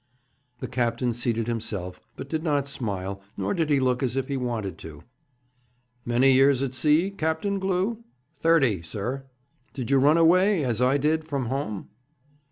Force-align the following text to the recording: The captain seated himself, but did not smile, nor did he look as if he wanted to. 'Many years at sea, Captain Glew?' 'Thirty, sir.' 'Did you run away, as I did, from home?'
The 0.61 0.67
captain 0.67 1.13
seated 1.13 1.45
himself, 1.45 2.01
but 2.15 2.27
did 2.27 2.41
not 2.41 2.67
smile, 2.67 3.21
nor 3.37 3.53
did 3.53 3.69
he 3.69 3.79
look 3.79 4.01
as 4.01 4.15
if 4.15 4.29
he 4.29 4.35
wanted 4.35 4.79
to. 4.79 5.03
'Many 6.05 6.31
years 6.31 6.63
at 6.63 6.73
sea, 6.73 7.11
Captain 7.11 7.59
Glew?' 7.59 8.03
'Thirty, 8.33 8.81
sir.' 8.81 9.25
'Did 9.75 9.91
you 9.91 9.99
run 9.99 10.17
away, 10.17 10.63
as 10.63 10.81
I 10.81 10.97
did, 10.97 11.23
from 11.23 11.45
home?' 11.45 11.89